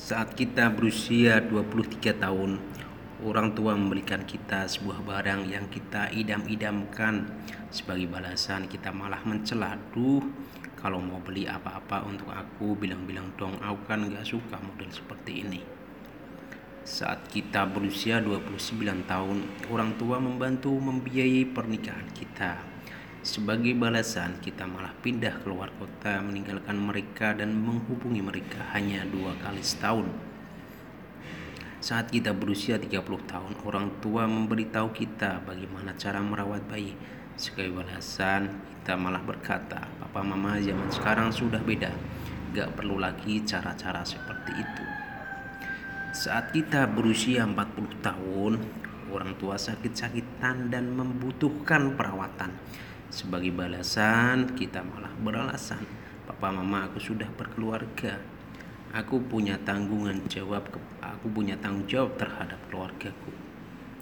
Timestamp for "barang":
5.04-5.44